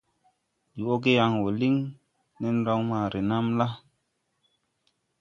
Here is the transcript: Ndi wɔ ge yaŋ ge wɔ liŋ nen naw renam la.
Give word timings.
Ndi 0.71 0.81
wɔ 0.87 0.93
ge 1.03 1.11
yaŋ 1.17 1.31
ge 1.35 1.41
wɔ 1.43 1.49
liŋ 1.59 1.75
nen 2.41 2.55
naw 2.65 3.01
renam 3.13 3.45
la. 3.57 3.67